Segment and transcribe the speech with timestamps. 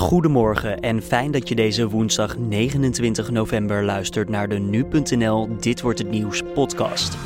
[0.00, 5.98] Goedemorgen en fijn dat je deze woensdag 29 november luistert naar de nu.nl Dit wordt
[5.98, 7.16] het nieuws podcast.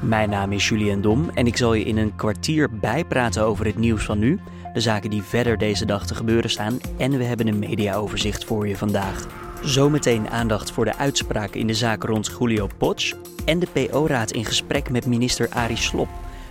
[0.00, 3.78] Mijn naam is Julian Dom en ik zal je in een kwartier bijpraten over het
[3.78, 4.40] nieuws van nu,
[4.72, 8.68] de zaken die verder deze dag te gebeuren staan en we hebben een mediaoverzicht voor
[8.68, 9.26] je vandaag.
[9.62, 13.14] Zometeen aandacht voor de uitspraak in de zaak rond Julio Potsch
[13.44, 16.08] en de PO-raad in gesprek met minister Arie Slob.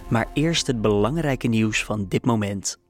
[0.09, 2.80] Maar eerst het belangrijke nieuws van dit moment.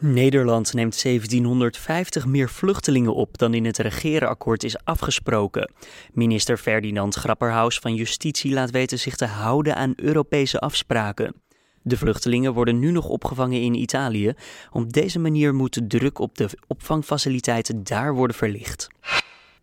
[0.00, 5.72] Nederland neemt 1750 meer vluchtelingen op dan in het regeerakkoord is afgesproken.
[6.12, 11.34] Minister Ferdinand Grapperhaus van Justitie laat weten zich te houden aan Europese afspraken.
[11.82, 14.32] De vluchtelingen worden nu nog opgevangen in Italië.
[14.70, 18.88] Op deze manier moet de druk op de opvangfaciliteiten daar worden verlicht.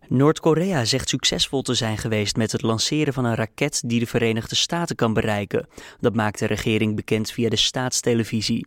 [0.07, 4.55] Noord-Korea zegt succesvol te zijn geweest met het lanceren van een raket die de Verenigde
[4.55, 5.67] Staten kan bereiken.
[5.99, 8.65] Dat maakt de regering bekend via de staatstelevisie.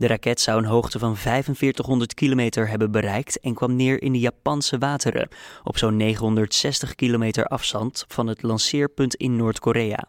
[0.00, 4.18] De raket zou een hoogte van 4500 kilometer hebben bereikt en kwam neer in de
[4.18, 5.28] Japanse wateren,
[5.64, 10.06] op zo'n 960 kilometer afstand van het lanceerpunt in Noord-Korea.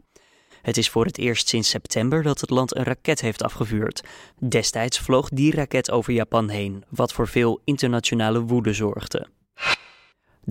[0.61, 4.03] Het is voor het eerst sinds september dat het land een raket heeft afgevuurd.
[4.39, 9.27] Destijds vloog die raket over Japan heen, wat voor veel internationale woede zorgde.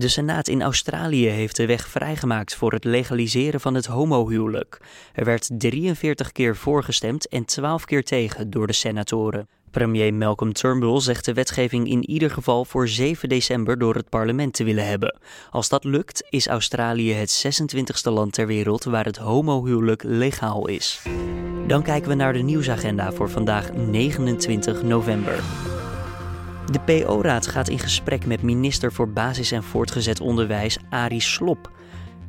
[0.01, 4.81] De Senaat in Australië heeft de weg vrijgemaakt voor het legaliseren van het homohuwelijk.
[5.13, 9.47] Er werd 43 keer voorgestemd en 12 keer tegen door de senatoren.
[9.71, 14.53] Premier Malcolm Turnbull zegt de wetgeving in ieder geval voor 7 december door het parlement
[14.53, 15.19] te willen hebben.
[15.49, 21.01] Als dat lukt, is Australië het 26e land ter wereld waar het homohuwelijk legaal is.
[21.67, 25.43] Dan kijken we naar de nieuwsagenda voor vandaag 29 november.
[26.71, 31.71] De PO-raad gaat in gesprek met minister voor Basis- en Voortgezet Onderwijs Arie Slop.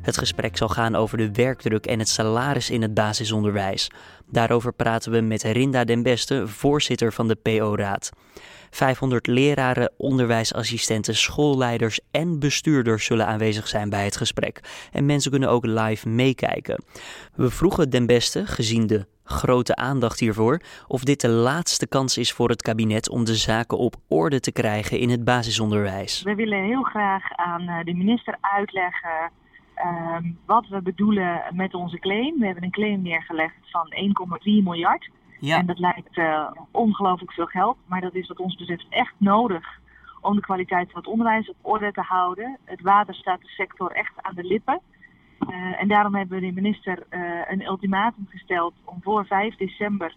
[0.01, 3.91] Het gesprek zal gaan over de werkdruk en het salaris in het basisonderwijs.
[4.31, 8.09] Daarover praten we met Rinda den Beste, voorzitter van de PO-raad.
[8.69, 14.59] 500 leraren, onderwijsassistenten, schoolleiders en bestuurders zullen aanwezig zijn bij het gesprek.
[14.91, 16.83] En mensen kunnen ook live meekijken.
[17.35, 22.33] We vroegen den Beste, gezien de grote aandacht hiervoor, of dit de laatste kans is
[22.33, 26.21] voor het kabinet om de zaken op orde te krijgen in het basisonderwijs.
[26.21, 29.31] We willen heel graag aan eh, de minister uitleggen
[29.75, 32.39] ehm, wat we bedoelen met onze claim.
[32.39, 33.93] We hebben een claim neergelegd van
[34.39, 35.09] 1,3 miljard.
[35.39, 35.57] Ja.
[35.57, 39.81] En dat lijkt uh, ongelooflijk veel geld, maar dat is wat ons betreft echt nodig
[40.21, 42.57] om de kwaliteit van het onderwijs op orde te houden.
[42.63, 44.81] Het water staat de sector echt aan de lippen.
[45.39, 50.15] Uh, en daarom hebben we de minister uh, een ultimatum gesteld om voor 5 december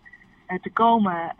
[0.48, 1.34] uh, te komen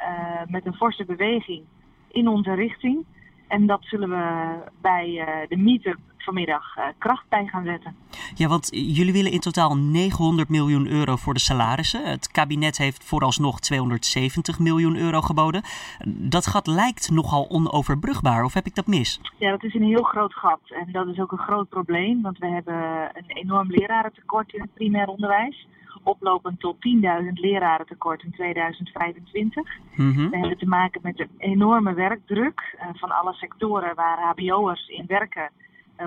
[0.47, 1.65] met een forse beweging
[2.09, 3.05] in onze richting.
[3.49, 7.97] En dat zullen we bij de meetup vanmiddag kracht bij gaan zetten.
[8.35, 12.11] Ja, want jullie willen in totaal 900 miljoen euro voor de salarissen.
[12.11, 15.63] Het kabinet heeft vooralsnog 270 miljoen euro geboden.
[16.07, 19.21] Dat gat lijkt nogal onoverbrugbaar, of heb ik dat mis?
[19.39, 20.61] Ja, dat is een heel groot gat.
[20.69, 24.75] En dat is ook een groot probleem, want we hebben een enorm lerarentekort in het
[24.75, 25.67] primair onderwijs
[26.07, 29.79] oplopend tot 10.000 leraren tekort in 2025.
[29.95, 30.31] Mm-hmm.
[30.31, 35.05] We hebben te maken met een enorme werkdruk uh, van alle sectoren waar HBO'ers in
[35.07, 35.51] werken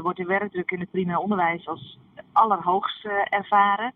[0.01, 1.97] wordt de werkdruk in het primair onderwijs als
[2.31, 3.94] allerhoogst uh, ervaren.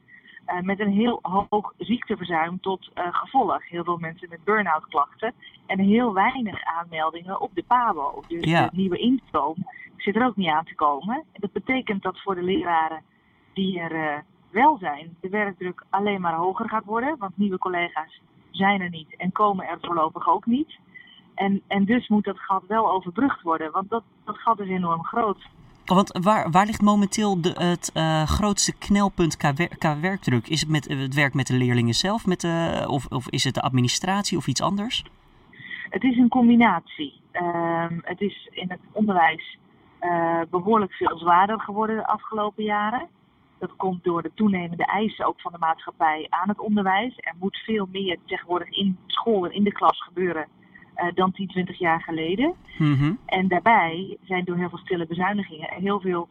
[0.47, 3.69] Uh, met een heel hoog ziekteverzuim tot gevolg.
[3.69, 5.33] Heel veel mensen met burn-out klachten.
[5.65, 8.23] En heel weinig aanmeldingen op de PABO.
[8.27, 8.65] Dus ja.
[8.65, 9.55] de nieuwe instroom
[9.97, 11.23] zit er ook niet aan te komen.
[11.33, 13.01] Dat betekent dat voor de leraren
[13.53, 17.15] die er wel zijn, de werkdruk alleen maar hoger gaat worden.
[17.17, 18.21] Want nieuwe collega's
[18.51, 20.79] zijn er niet en komen er voorlopig ook niet.
[21.35, 25.03] En, en dus moet dat gat wel overbrugd worden, want dat, dat gat is enorm
[25.03, 25.37] groot.
[25.85, 30.47] Want waar, waar ligt momenteel de, het uh, grootste knelpunt qua, wer, qua, werkdruk?
[30.47, 33.53] Is het met, het werk met de leerlingen zelf, met de, of, of is het
[33.53, 35.03] de administratie of iets anders?
[35.89, 37.13] Het is een combinatie.
[37.33, 39.57] Uh, het is in het onderwijs
[40.01, 43.07] uh, behoorlijk veel zwaarder geworden de afgelopen jaren.
[43.59, 47.13] Dat komt door de toenemende eisen ook van de maatschappij aan het onderwijs.
[47.17, 50.47] Er moet veel meer tegenwoordig in school en in de klas gebeuren
[51.13, 52.53] dan 10, 20 jaar geleden.
[52.77, 53.19] Mm-hmm.
[53.25, 56.27] En daarbij zijn door heel veel stille bezuinigingen heel veel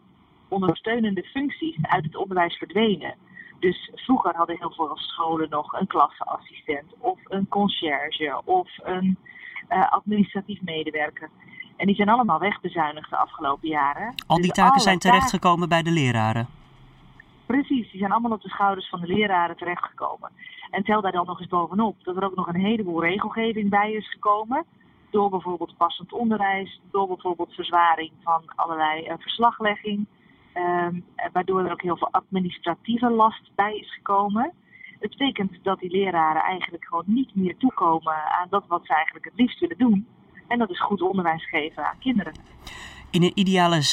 [0.49, 3.15] ondersteunende functies uit het onderwijs verdwenen.
[3.59, 9.19] Dus vroeger hadden heel veel scholen nog een klasseassistent of een conciërge of een
[9.71, 11.31] uh, administratief medewerker.
[11.77, 14.15] En die zijn allemaal wegbezuinigd de afgelopen jaren.
[14.27, 16.49] Al die dus taken zijn terechtgekomen bij de leraren?
[17.47, 20.31] Precies, die zijn allemaal op de schouders van de leraren terechtgekomen.
[20.71, 23.93] En tel daar dan nog eens bovenop dat er ook nog een heleboel regelgeving bij
[23.93, 24.65] is gekomen.
[25.11, 30.07] Door bijvoorbeeld passend onderwijs, door bijvoorbeeld verzwaring van allerlei uh, verslaglegging.
[30.55, 34.53] Um, waardoor er ook heel veel administratieve last bij is gekomen.
[34.99, 39.25] Het betekent dat die leraren eigenlijk gewoon niet meer toekomen aan dat wat ze eigenlijk
[39.25, 40.07] het liefst willen doen.
[40.49, 42.33] En dat is goed onderwijs geven aan kinderen.
[43.13, 43.33] In, een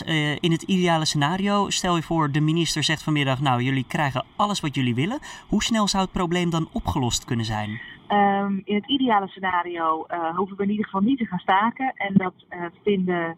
[0.07, 4.25] uh, in het ideale scenario, stel je voor, de minister zegt vanmiddag: Nou, jullie krijgen
[4.35, 5.19] alles wat jullie willen.
[5.47, 7.81] Hoe snel zou het probleem dan opgelost kunnen zijn?
[8.09, 11.93] Um, in het ideale scenario uh, hoeven we in ieder geval niet te gaan staken.
[11.95, 13.37] En dat uh, vinden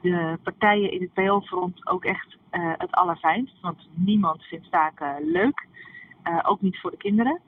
[0.00, 2.38] de partijen in het PO-front ook echt
[2.78, 3.60] het allerfijnst.
[3.60, 5.66] Want niemand vindt staken leuk.
[6.42, 7.40] ook niet voor de kinderen.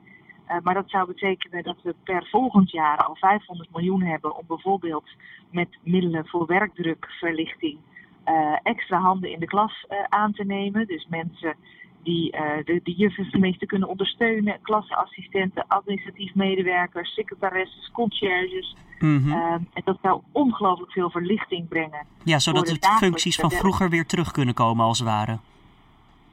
[0.49, 4.43] Uh, maar dat zou betekenen dat we per volgend jaar al 500 miljoen hebben om
[4.47, 5.09] bijvoorbeeld
[5.51, 7.77] met middelen voor werkdrukverlichting
[8.25, 10.87] uh, extra handen in de klas uh, aan te nemen.
[10.87, 11.55] Dus mensen
[12.03, 12.31] die
[12.65, 18.75] de, de juffen tenminste kunnen ondersteunen, klasseassistenten, administratief medewerkers, secretaresses, conciërges.
[18.99, 19.67] Mm -hmm.
[19.73, 22.05] en dat zou ongelooflijk veel verlichting brengen.
[22.23, 25.39] Ja, zodat de functies van vroeger weer terug kunnen komen als het ware.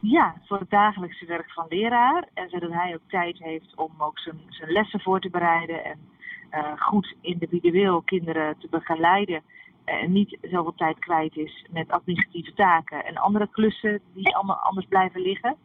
[0.00, 2.29] Ja, voor het dagelijkse werk van leraar.
[2.35, 5.85] En zodat hij ook tijd heeft om ook zijn, zijn lessen voor te bereiden.
[5.85, 5.99] En
[6.50, 9.43] uh, goed individueel kinderen te begeleiden.
[9.85, 14.87] En niet zoveel tijd kwijt is met administratieve taken en andere klussen die allemaal anders
[14.87, 15.56] blijven liggen.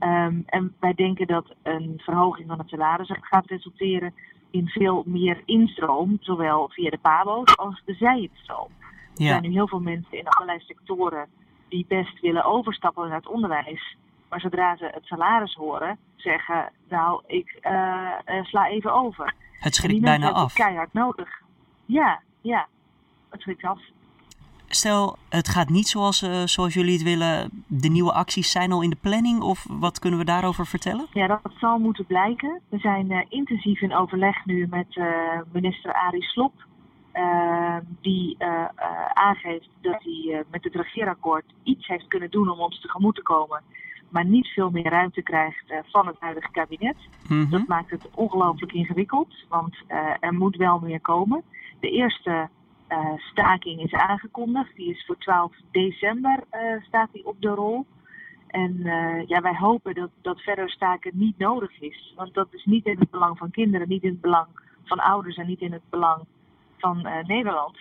[0.00, 4.14] Um, en wij denken dat een verhoging van het salaris gaat resulteren
[4.50, 8.68] in veel meer instroom, zowel via de PABO's als de zijinstroom.
[9.14, 9.24] Ja.
[9.24, 11.28] Er zijn nu heel veel mensen in allerlei sectoren
[11.68, 13.96] die best willen overstappen naar het onderwijs.
[14.28, 19.34] Maar zodra ze het salaris horen, zeggen, nou, ik uh, sla even over.
[19.60, 20.52] Het schrikt bijna af.
[20.52, 21.42] keihard nodig.
[21.84, 22.66] Ja, ja,
[23.30, 23.80] het schrikt af.
[24.68, 27.64] Stel, het gaat niet zoals, uh, zoals jullie het willen.
[27.66, 31.06] De nieuwe acties zijn al in de planning of wat kunnen we daarover vertellen?
[31.12, 32.60] Ja, dat zal moeten blijken.
[32.68, 35.00] We zijn intensief in overleg nu met
[35.52, 36.52] minister Arie Slop.
[37.16, 38.64] Ehm, die uh,
[39.12, 43.22] aangeeft dat hij uh, met het regeerakkoord iets heeft kunnen doen om ons tegemoet te
[43.22, 43.62] komen,
[44.08, 46.96] maar niet veel meer ruimte krijgt van het huidige kabinet.
[47.28, 47.50] Mm-hmm.
[47.50, 49.76] Dat maakt het ongelooflijk ingewikkeld, want
[50.20, 51.42] er moet wel meer komen.
[51.80, 52.48] De eerste
[53.16, 56.44] staking is aangekondigd, die is voor 12 december
[56.86, 57.86] staat die op de rol.
[58.46, 58.78] En
[59.26, 62.98] ja, wij hopen dat, dat verder staken niet nodig is, want dat is niet in
[62.98, 64.46] het belang van kinderen, niet in het belang
[64.84, 66.24] van ouders en niet in het belang
[66.78, 67.76] van uh, Nederland.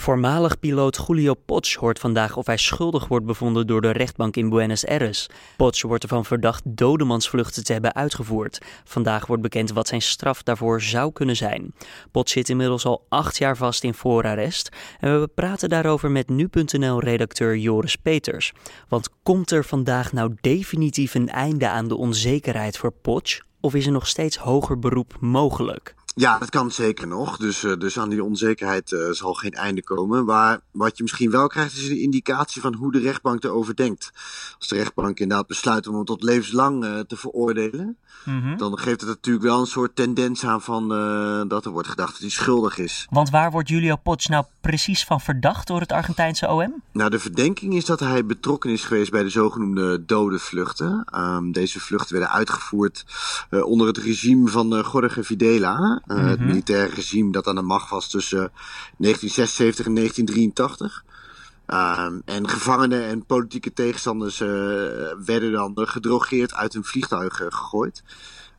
[0.00, 4.48] Voormalig piloot Julio Potsch hoort vandaag of hij schuldig wordt bevonden door de rechtbank in
[4.48, 5.28] Buenos Aires.
[5.56, 8.58] Potsch wordt ervan verdacht dodemansvluchten te hebben uitgevoerd.
[8.84, 11.74] Vandaag wordt bekend wat zijn straf daarvoor zou kunnen zijn.
[12.10, 14.68] Potsch zit inmiddels al acht jaar vast in voorarrest.
[15.00, 18.52] En we praten daarover met nu.nl-redacteur Joris Peters.
[18.88, 23.40] Want komt er vandaag nou definitief een einde aan de onzekerheid voor Potsch?
[23.60, 25.94] Of is er nog steeds hoger beroep mogelijk?
[26.20, 27.36] Ja, dat kan zeker nog.
[27.36, 30.24] Dus, uh, dus aan die onzekerheid uh, zal geen einde komen.
[30.24, 34.10] Maar wat je misschien wel krijgt, is een indicatie van hoe de rechtbank erover denkt.
[34.58, 38.56] Als de rechtbank inderdaad besluit om hem tot levenslang uh, te veroordelen, mm -hmm.
[38.56, 40.88] dan geeft het natuurlijk wel een soort tendens aan van
[41.48, 43.06] dat er wordt gedacht dat hij schuldig is.
[43.10, 46.82] Want waar wordt Julio Potsch nou precies van verdacht door het Argentijnse OM?
[46.92, 51.04] Nou, de verdenking is dat hij betrokken is geweest bij de zogenoemde dode vluchten.
[51.14, 53.04] Um, deze vluchten werden uitgevoerd
[53.50, 56.02] onder het regime van Jorge Videla.
[56.10, 56.48] Uh, Het mhm.
[56.48, 58.50] militaire regime dat aan de macht was tussen
[58.96, 61.04] 1976 en 1983.
[61.66, 64.48] Uh, en gevangenen en politieke tegenstanders uh,
[65.24, 68.02] werden dan gedrogeerd uit hun vliegtuigen gegooid.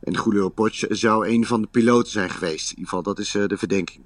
[0.00, 2.70] En Julio Potsch zou een van de piloten zijn geweest.
[2.70, 4.04] In ieder geval, dat is uh, de verdenking.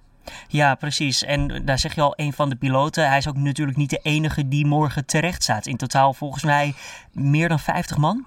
[0.49, 1.25] Ja, precies.
[1.25, 3.09] En daar zeg je al, een van de piloten.
[3.09, 5.66] Hij is ook natuurlijk niet de enige die morgen terecht staat.
[5.66, 6.75] In totaal volgens mij
[7.12, 8.25] meer dan 50 man.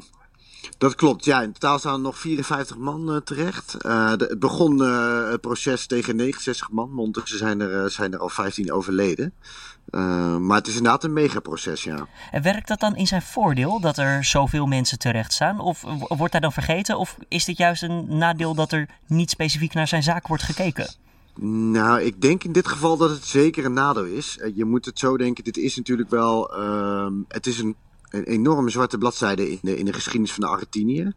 [0.77, 1.41] Dat klopt, ja.
[1.41, 3.75] In totaal staan er nog 54 man uh, terecht.
[3.85, 8.19] Uh, de, het begon uh, het proces tegen 69 man, ondertussen zijn er, zijn er
[8.19, 9.33] al 15 overleden.
[10.39, 12.07] maar het is inderdaad een megaproces, ja.
[12.31, 15.59] En werkt dat dan in zijn voordeel, dat er zoveel mensen terecht staan?
[15.59, 16.97] Of wordt hij dan vergeten?
[16.97, 20.95] Of is dit juist een nadeel dat er niet specifiek naar zijn zaak wordt gekeken?
[21.71, 24.39] Nou, ik denk in dit geval dat het zeker een nadeel is.
[24.55, 26.59] Je moet het zo denken, dit is natuurlijk wel...
[26.59, 27.75] Uh, het is een
[28.09, 31.13] een enorme zwarte bladzijde in de, in de geschiedenis van de Argentinië.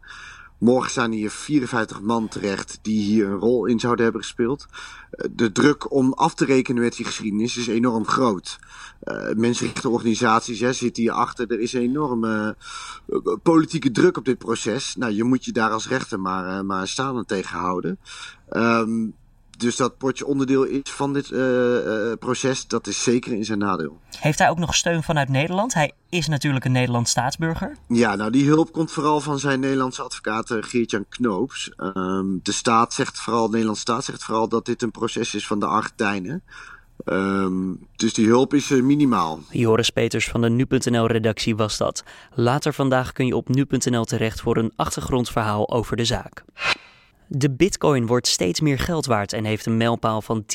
[0.63, 4.65] Morgen staan hier 54 man terecht die hier een rol in zouden hebben gespeeld.
[5.11, 8.59] Eh, de druk om af te rekenen met die geschiedenis is enorm groot.
[9.03, 11.51] Uh, mensenrechtenorganisaties hè, zitten hier achter.
[11.51, 12.55] Er is enorme
[13.07, 14.95] uh, politieke druk op dit proces.
[14.95, 17.99] Nou, je moet je daar als rechter maar, uh, maar staan en tegenhouden.
[18.51, 19.13] Um,
[19.57, 21.39] dus dat potje onderdeel is van dit uh,
[22.19, 23.99] proces, dat is zeker in zijn nadeel.
[24.19, 25.73] Heeft hij ook nog steun vanuit Nederland?
[25.73, 27.77] Hij is natuurlijk een Nederlands staatsburger.
[27.87, 31.71] Ja, nou die hulp komt vooral van zijn Nederlandse advocaat Geert-Jan Knoops.
[31.75, 35.47] Ehm, de staat zegt vooral, de Nederlandse staat zegt vooral dat dit een proces is
[35.47, 36.43] van de Argentijnen.
[37.05, 39.39] Um, dus die hulp is uh, minimaal.
[39.49, 42.03] Joris Peters van de Nu.nl-redactie was dat.
[42.33, 46.43] Later vandaag kun je op Nu.nl terecht voor een achtergrondverhaal over de zaak.
[47.27, 50.45] De bitcoin wordt steeds meer geld waard en heeft een mijlpaal van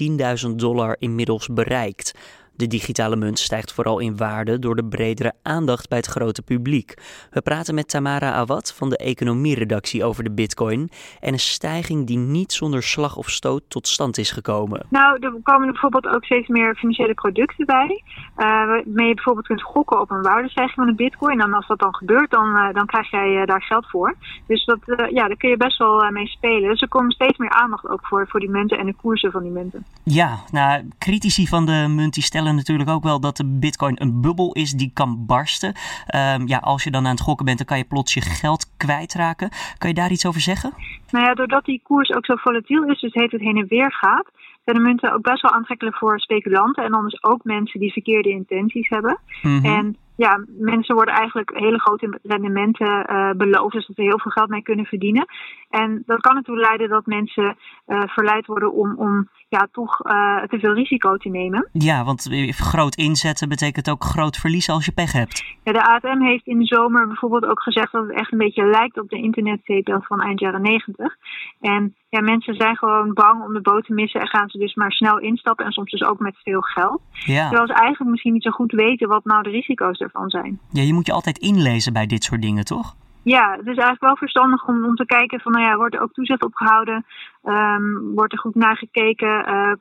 [0.48, 2.12] 10.000 dollar inmiddels bereikt.
[2.58, 6.94] De digitale munt stijgt vooral in waarde door de bredere aandacht bij het grote publiek.
[7.30, 12.18] We praten met Tamara Awad van de economieredactie over de bitcoin en een stijging die
[12.18, 14.86] niet zonder slag of stoot tot stand is gekomen.
[14.90, 18.02] Nou, er komen bijvoorbeeld ook steeds meer financiële producten bij,
[18.36, 21.40] uh, waarmee je bijvoorbeeld kunt gokken op een waardestijging van een bitcoin.
[21.40, 24.14] En als dat dan gebeurt, dan, uh, dan krijg jij uh, daar geld voor.
[24.46, 26.68] Dus dat, ja, daar kun je best wel mee spelen.
[26.68, 29.42] Dus er komt steeds meer aandacht ook voor, voor die munten en de koersen van
[29.42, 29.84] die munten.
[30.02, 34.20] Ja, nou, critici van de munt die stellen natuurlijk ook wel dat de bitcoin een
[34.20, 35.74] bubbel is die kan barsten.
[36.14, 38.76] Um, ja, als je dan aan het gokken bent, dan kan je plots je geld
[38.76, 39.48] kwijtraken.
[39.78, 40.72] Kan je daar iets over zeggen?
[41.10, 43.92] Nou ja, doordat die koers ook zo volatiel is, dus heet het heen en weer
[43.92, 44.30] gaat,
[44.64, 48.30] zijn de munten ook best wel aantrekkelijk voor speculanten en anders ook mensen die verkeerde
[48.30, 49.18] intenties hebben.
[49.42, 49.64] Mm -hmm.
[49.64, 54.30] En ja, mensen worden eigenlijk hele grote rendementen uh, beloofd, dus dat ze heel veel
[54.30, 55.26] geld mee kunnen verdienen.
[55.70, 57.56] En dat kan ertoe leiden dat mensen
[57.86, 61.68] uh, verleid worden om, om ja, toch uh, te veel risico te nemen.
[61.72, 65.44] Ja, want groot inzetten betekent ook groot verliezen als je pech hebt.
[65.62, 68.64] Ja, de ATM heeft in de zomer bijvoorbeeld ook gezegd dat het echt een beetje
[68.64, 71.16] lijkt op de internetzeepel van eind jaren negentig.
[71.60, 74.74] En ja, mensen zijn gewoon bang om de boot te missen en gaan ze dus
[74.74, 77.00] maar snel instappen en soms dus ook met veel geld.
[77.12, 77.48] Ja.
[77.48, 80.60] Terwijl ze eigenlijk misschien niet zo goed weten wat nou de risico's ervan zijn.
[80.72, 82.94] Ja, je moet je altijd inlezen bij dit soort dingen, toch?
[83.22, 86.00] Ja, het is eigenlijk wel verstandig om, om te kijken van, nou ja, wordt er
[86.00, 87.04] ook toezicht op gehouden?
[87.44, 89.48] Um, wordt er goed naar gekeken?
[89.48, 89.72] Uh,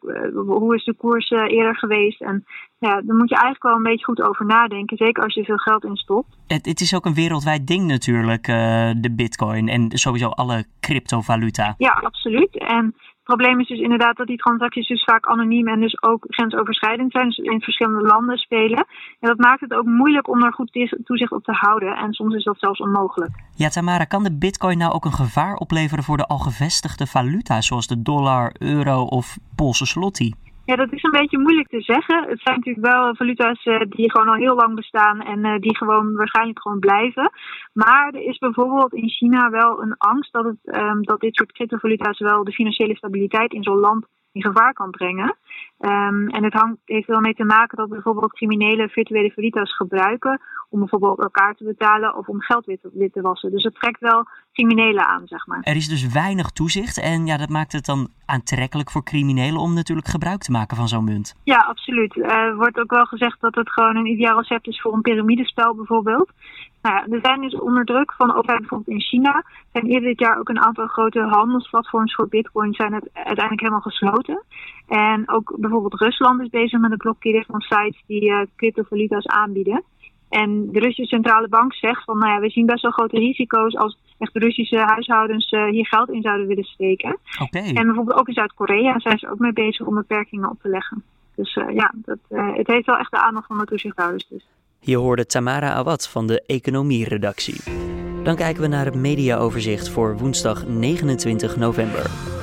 [0.45, 2.21] hoe is de koers uh, eerder geweest?
[2.21, 2.45] En
[2.79, 4.97] ja, daar moet je eigenlijk wel een beetje goed over nadenken.
[4.97, 6.37] Zeker als je veel geld in stopt.
[6.47, 8.55] Het, het is ook een wereldwijd ding natuurlijk, uh,
[8.97, 11.75] de bitcoin en sowieso alle cryptovaluta.
[11.77, 12.57] Ja, absoluut.
[12.57, 12.95] En
[13.27, 17.27] probleem is dus inderdaad dat die transacties dus vaak anoniem en dus ook grensoverschrijdend zijn.
[17.27, 18.85] Dus in verschillende landen spelen.
[19.19, 21.95] En dat maakt het ook moeilijk om er goed toezicht op te houden.
[21.95, 23.31] En soms is dat zelfs onmogelijk.
[23.55, 27.61] Ja, Tamara, kan de bitcoin nou ook een gevaar opleveren voor de al gevestigde valuta,
[27.61, 30.31] zoals de dollar, euro of Poolse zloty?
[30.69, 32.29] Ja, dat is een beetje moeilijk te zeggen.
[32.29, 35.77] Het zijn natuurlijk wel valuta's uh, die gewoon al heel lang bestaan en uh, die
[35.77, 37.31] gewoon waarschijnlijk gewoon blijven.
[37.73, 41.51] Maar er is bijvoorbeeld in China wel een angst dat, het, um, dat dit soort
[41.51, 45.37] cryptovaluta's wel de financiële stabiliteit in zo'n land in gevaar kan brengen.
[45.79, 50.41] Um, en het hangt, heeft wel mee te maken dat bijvoorbeeld criminelen virtuele valuta's gebruiken
[50.69, 53.51] om bijvoorbeeld elkaar te betalen of om geld wit te, wit te wassen.
[53.51, 55.59] Dus het trekt wel criminelen aan, zeg maar.
[55.61, 59.73] Er is dus weinig toezicht en ja, dat maakt het dan aantrekkelijk voor criminelen om
[59.73, 61.35] natuurlijk gebruik te maken van zo'n munt.
[61.43, 62.15] Ja, absoluut.
[62.15, 65.75] Er wordt ook wel gezegd dat het gewoon een ideaal recept is voor een piramidespel
[65.75, 66.31] bijvoorbeeld.
[66.81, 69.43] Nou ja, er zijn dus onder druk van overheid bijvoorbeeld in China.
[69.71, 73.81] zijn eerder dit jaar ook een aantal grote handelsplatforms voor bitcoin zijn het uiteindelijk helemaal
[73.81, 74.43] gesloten.
[74.87, 79.83] En ook bijvoorbeeld Rusland is bezig met het blokkeren van sites die uh, cryptovaluta's aanbieden.
[80.29, 83.75] En de Russische centrale bank zegt van, nou ja, we zien best wel grote risico's
[83.75, 87.17] als echt Russische huishoudens uh, hier geld in zouden willen steken.
[87.41, 87.73] Okay.
[87.73, 91.03] En bijvoorbeeld ook in Zuid-Korea zijn ze ook mee bezig om beperkingen op te leggen.
[91.35, 94.27] Dus uh, ja, dat, uh, het heeft wel echt de aandacht van de toezichthouders.
[94.29, 94.47] Dus.
[94.79, 97.61] Je hoorde Tamara Awad van de economieredactie.
[98.23, 102.36] Dan kijken we naar het mediaoverzicht voor woensdag 29 november.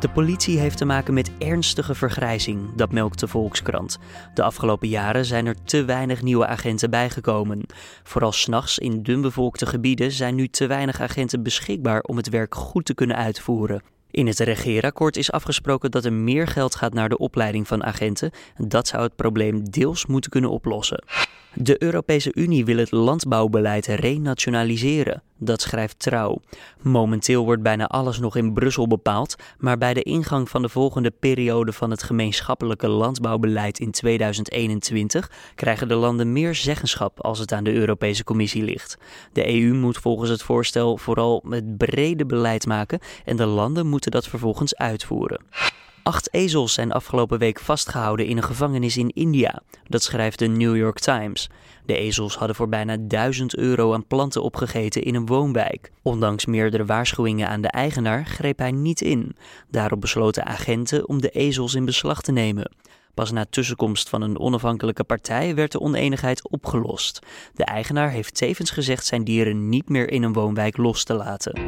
[0.00, 3.98] De politie heeft te maken met ernstige vergrijzing, dat melkt de Volkskrant.
[4.34, 7.66] De afgelopen jaren zijn er te weinig nieuwe agenten bijgekomen.
[8.02, 12.84] Vooral s'nachts in dunbevolkte gebieden zijn nu te weinig agenten beschikbaar om het werk goed
[12.84, 13.82] te kunnen uitvoeren.
[14.10, 18.30] In het regeerakkoord is afgesproken dat er meer geld gaat naar de opleiding van agenten.
[18.56, 21.04] Dat zou het probleem deels moeten kunnen oplossen.
[21.54, 25.22] De Europese Unie wil het landbouwbeleid renationaliseren.
[25.38, 26.40] Dat schrijft Trouw.
[26.82, 31.10] Momenteel wordt bijna alles nog in Brussel bepaald, maar bij de ingang van de volgende
[31.10, 37.64] periode van het gemeenschappelijke landbouwbeleid in 2021 krijgen de landen meer zeggenschap als het aan
[37.64, 38.98] de Europese Commissie ligt.
[39.32, 44.10] De EU moet volgens het voorstel vooral het brede beleid maken en de landen moeten
[44.10, 45.44] dat vervolgens uitvoeren.
[46.02, 49.62] Acht ezels zijn afgelopen week vastgehouden in een gevangenis in India.
[49.88, 51.48] Dat schrijft de New York Times.
[51.86, 55.90] De ezels hadden voor bijna 1000 euro aan planten opgegeten in een woonwijk.
[56.02, 59.36] Ondanks meerdere waarschuwingen aan de eigenaar greep hij niet in.
[59.70, 62.70] Daarop besloten agenten om de ezels in beslag te nemen.
[63.14, 67.18] Pas na tussenkomst van een onafhankelijke partij werd de oneenigheid opgelost.
[67.54, 71.60] De eigenaar heeft tevens gezegd zijn dieren niet meer in een woonwijk los te laten.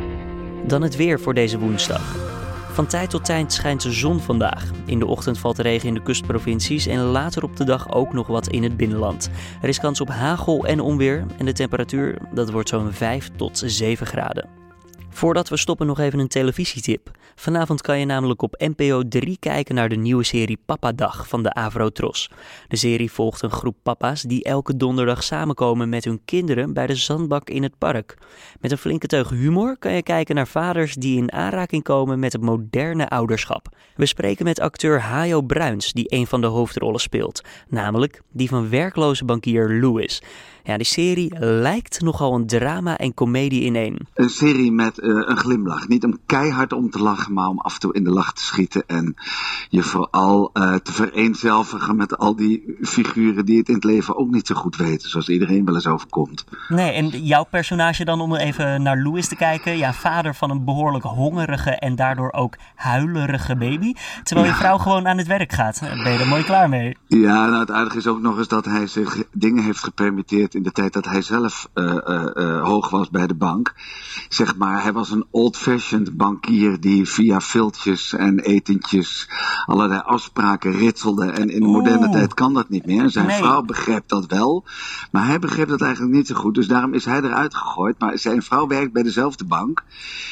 [0.67, 2.41] Dan het weer voor deze woensdag.
[2.73, 4.71] Van tijd tot tijd schijnt de zon vandaag.
[4.87, 8.26] In de ochtend valt regen in de kustprovincies en later op de dag ook nog
[8.26, 9.31] wat in het binnenland.
[9.62, 13.62] Er is kans op hagel en onweer en de temperatuur dat wordt zo'n 5 tot
[13.67, 14.62] 7 graden.
[15.23, 17.11] Voordat we stoppen nog even een televisietip.
[17.35, 21.55] Vanavond kan je namelijk op NPO 3 kijken naar de nieuwe serie Papa-dag van de
[21.55, 22.31] Avro Tros.
[22.69, 26.95] De serie volgt een groep papa's die elke donderdag samenkomen met hun kinderen bij de
[26.95, 28.19] zandbak in het park.
[28.61, 32.33] Met een flinke teug humor kan je kijken naar vaders die in aanraking komen met
[32.33, 33.76] het moderne ouderschap.
[33.97, 38.71] We spreken met acteur Hajo Bruins, die een van de hoofdrollen speelt, namelijk die van
[38.71, 40.23] werkloze bankier Louis.
[40.64, 44.07] Ja, die serie lijkt nogal een drama en komedie in één.
[44.14, 45.88] Een serie met uh, een glimlach.
[45.88, 48.45] Niet om keihard om te lachen, maar om af en toe in de lach te
[48.45, 48.83] schieten.
[48.87, 49.14] En
[49.69, 54.31] je vooral uh, te vereenzelvigen met al die figuren die het in het leven ook
[54.31, 55.09] niet zo goed weten.
[55.09, 56.45] Zoals iedereen wel eens overkomt.
[56.69, 59.78] Nee, en jouw personage dan, om even naar Louis te kijken.
[59.78, 63.95] Ja, vader van een behoorlijk hongerige en daardoor ook huilerige baby.
[64.23, 65.81] Terwijl je vrouw gewoon aan het werk gaat.
[65.81, 66.97] Ben je er mooi klaar mee?
[67.07, 70.62] Ja, nou het aardige is ook nog eens dat hij zich dingen heeft gepermitteerd in
[70.62, 73.75] de tijd dat hij zelf uh, uh, hoog was bij de bank.
[74.28, 79.28] Zeg maar, hij was een old-fashioned bankier die via filtjes en etentjes
[79.66, 81.30] allerlei afspraken ritselde.
[81.30, 83.11] En in de moderne tijd kan dat niet meer.
[83.11, 84.64] Zijn vrouw begrijpt dat wel,
[85.11, 86.54] maar hij begreep dat eigenlijk niet zo goed.
[86.54, 87.99] Dus daarom is hij eruit gegooid.
[87.99, 89.85] Maar zijn vrouw werkt bij dezelfde bank,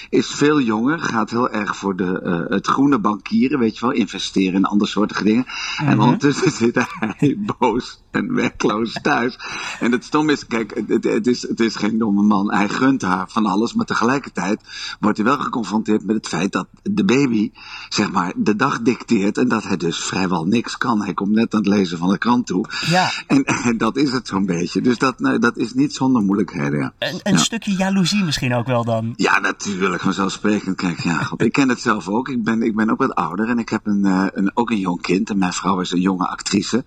[0.09, 4.55] is veel jonger, gaat heel erg voor de, het groene bankieren, weet je wel, investeren
[4.55, 5.45] in andere soorten dingen.
[5.79, 6.01] En mhm.
[6.01, 9.39] ondertussen zit hij boos en werkloos thuis.
[9.81, 12.55] En het stom is, kijk, het, het, is, het is geen domme man.
[12.55, 14.61] Hij gunt haar van alles, maar tegelijkertijd
[15.01, 17.51] wordt hij wel geconfronteerd met het feit dat de baby,
[17.89, 21.03] zeg maar, de dag dicteert en dat hij dus vrijwel niks kan.
[21.03, 22.65] Hij komt net aan het lezen van de krant toe.
[22.87, 23.11] Ja.
[23.27, 24.81] En, en dat is het zo'n beetje.
[24.81, 26.79] Dus dat, nou, dat is niet zonder moeilijkheden.
[26.79, 26.93] Ja.
[26.99, 29.13] Een, een stukje jaloezie misschien ook wel dan?
[29.17, 30.77] Ja, natuurlijk, vanzelfsprekend.
[30.77, 32.29] Kijk, ja, God, ik ken het zelf ook.
[32.29, 34.79] Ik ben, ik ben ook wat ouder en ik heb een, uh, een, ook een
[34.79, 35.31] jong kind.
[35.31, 36.85] En mijn vrouw is een jonge actrice.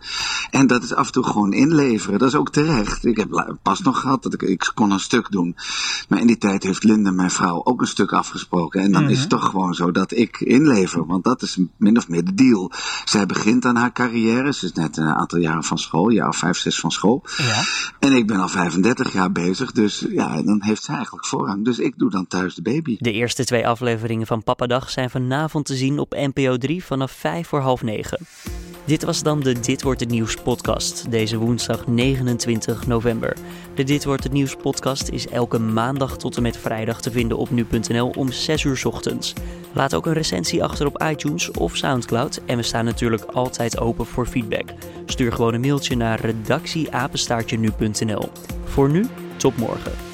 [0.52, 2.20] En dat is af toe gewoon inleveren.
[2.20, 3.06] Dat is ook terecht.
[3.06, 5.56] Ik heb pas nog gehad dat ik, ik kon een stuk doen.
[6.10, 8.82] Maar in die tijd heeft Linda, mijn vrouw, ook een stuk afgesproken.
[8.82, 9.40] En dan is het mhm.
[9.40, 11.06] toch gewoon zo dat ik inlever.
[11.06, 12.72] Want dat is min of meer de deal.
[13.06, 14.54] Zij begint aan haar carrière.
[14.54, 16.28] Ze is net een aantal jaren van school.
[16.28, 17.24] Of vijf, zes van school.
[17.38, 17.64] Ja.
[18.00, 19.72] En ik ben al 35 jaar bezig.
[19.72, 21.66] Dus ja, dan heeft zij eigenlijk voorrang.
[21.66, 22.98] Dus ik doe dan thuis de baby.
[23.00, 27.48] De eerste twee afleveringen van Pappadag zijn vanavond te zien op NPO 3 vanaf 5
[27.48, 28.20] voor half 9.
[28.86, 31.12] Dit was dan de Dit wordt het nieuws podcast.
[31.12, 33.38] Deze woensdag 29 november.
[33.76, 37.38] De Dit wordt het nieuws podcast is elke maandag tot en met vrijdag te vinden
[37.38, 39.34] op nu.nl om 6 uur ochtends.
[39.74, 44.06] Laat ook een recensie achter op iTunes of Soundcloud en we staan natuurlijk altijd open
[44.06, 44.70] voor feedback.
[45.06, 48.30] Stuur gewoon een mailtje naar redactieapenstaartje nu.nl.
[48.64, 49.06] Voor nu,
[49.38, 50.13] tot morgen.